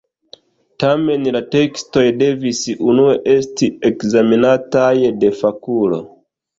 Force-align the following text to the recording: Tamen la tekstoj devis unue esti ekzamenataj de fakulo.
Tamen 0.83 1.29
la 1.35 1.41
tekstoj 1.57 2.07
devis 2.23 2.63
unue 2.89 3.15
esti 3.37 3.73
ekzamenataj 3.93 4.93
de 5.25 5.35
fakulo. 5.47 6.07